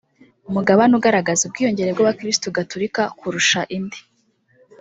[0.49, 3.99] umugabane ugaragaza ubwiyongere bw’Abakirisitu gatulika kurusha indi